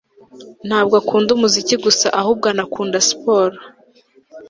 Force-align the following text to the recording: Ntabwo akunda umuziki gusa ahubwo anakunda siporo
Ntabwo 0.67 0.93
akunda 1.01 1.29
umuziki 1.33 1.75
gusa 1.85 2.07
ahubwo 2.19 2.45
anakunda 2.53 2.97
siporo 3.07 3.57